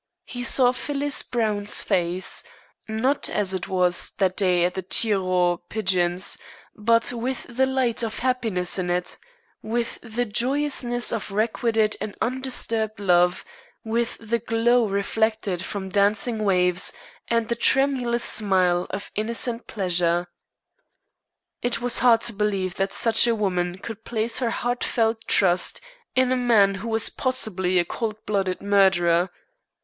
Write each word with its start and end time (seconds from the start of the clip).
He 0.25 0.43
saw 0.43 0.71
Phyllis 0.71 1.21
Browne's 1.21 1.83
face, 1.83 2.41
not 2.87 3.29
as 3.29 3.53
it 3.53 3.67
was 3.67 4.09
that 4.17 4.35
day 4.35 4.65
at 4.65 4.73
the 4.73 4.81
Tir 4.81 5.17
aux 5.19 5.57
Pigeons, 5.69 6.39
but 6.75 7.13
with 7.13 7.43
the 7.43 7.67
light 7.67 8.01
of 8.01 8.17
happiness 8.17 8.79
in 8.79 8.89
it, 8.89 9.19
with 9.61 9.99
the 10.01 10.25
joyousness 10.25 11.11
of 11.13 11.31
requited 11.31 11.97
and 12.01 12.15
undisturbed 12.19 12.99
love, 12.99 13.45
with 13.83 14.17
the 14.19 14.39
glow 14.39 14.87
reflected 14.87 15.63
from 15.63 15.89
dancing 15.89 16.43
waves, 16.43 16.91
and 17.27 17.47
the 17.47 17.53
tremulous 17.55 18.23
smile 18.23 18.87
of 18.89 19.11
innocent 19.13 19.67
pleasure. 19.67 20.25
It 21.61 21.79
was 21.79 21.99
hard 21.99 22.21
to 22.21 22.33
believe 22.33 22.73
that 22.77 22.91
such 22.91 23.27
a 23.27 23.35
woman 23.35 23.77
could 23.77 24.03
place 24.03 24.39
her 24.39 24.49
heartfelt 24.49 25.27
trust 25.27 25.79
in 26.15 26.31
a 26.31 26.35
man 26.35 26.73
who 26.81 26.87
was 26.89 27.11
possibly 27.11 27.77
a 27.77 27.85
cold 27.85 28.15
blooded 28.25 28.63
murderer. 28.63 29.29